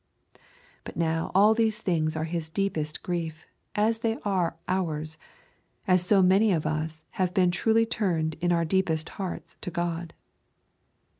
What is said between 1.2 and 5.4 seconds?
all these things are his deepest grief, as they are ours,